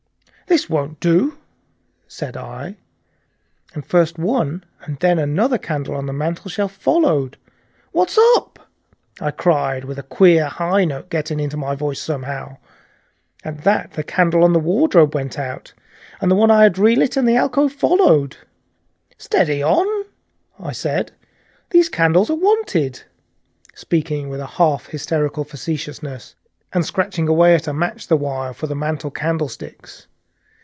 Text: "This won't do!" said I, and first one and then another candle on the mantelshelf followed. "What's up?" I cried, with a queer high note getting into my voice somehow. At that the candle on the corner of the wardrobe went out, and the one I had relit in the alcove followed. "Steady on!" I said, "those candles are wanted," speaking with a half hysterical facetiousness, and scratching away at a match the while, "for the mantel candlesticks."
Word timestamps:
"This 0.47 0.69
won't 0.69 0.99
do!" 0.99 1.37
said 2.09 2.35
I, 2.35 2.75
and 3.73 3.85
first 3.85 4.19
one 4.19 4.65
and 4.83 4.99
then 4.99 5.17
another 5.17 5.57
candle 5.57 5.95
on 5.95 6.07
the 6.07 6.11
mantelshelf 6.11 6.73
followed. 6.73 7.37
"What's 7.93 8.17
up?" 8.35 8.67
I 9.21 9.31
cried, 9.31 9.85
with 9.85 9.97
a 9.97 10.03
queer 10.03 10.47
high 10.47 10.83
note 10.83 11.09
getting 11.09 11.39
into 11.39 11.55
my 11.55 11.73
voice 11.73 12.01
somehow. 12.01 12.57
At 13.45 13.63
that 13.63 13.91
the 13.93 14.03
candle 14.03 14.43
on 14.43 14.51
the 14.51 14.59
corner 14.59 14.59
of 14.59 14.65
the 14.65 14.67
wardrobe 14.77 15.15
went 15.15 15.39
out, 15.39 15.71
and 16.19 16.29
the 16.29 16.35
one 16.35 16.51
I 16.51 16.63
had 16.63 16.77
relit 16.77 17.15
in 17.15 17.23
the 17.23 17.37
alcove 17.37 17.71
followed. 17.71 18.35
"Steady 19.17 19.63
on!" 19.63 19.87
I 20.59 20.73
said, 20.73 21.13
"those 21.69 21.87
candles 21.87 22.29
are 22.29 22.35
wanted," 22.35 23.05
speaking 23.73 24.27
with 24.27 24.41
a 24.41 24.47
half 24.47 24.87
hysterical 24.87 25.45
facetiousness, 25.45 26.35
and 26.73 26.85
scratching 26.85 27.29
away 27.29 27.55
at 27.55 27.69
a 27.69 27.73
match 27.73 28.07
the 28.09 28.17
while, 28.17 28.53
"for 28.53 28.67
the 28.67 28.75
mantel 28.75 29.11
candlesticks." 29.11 30.07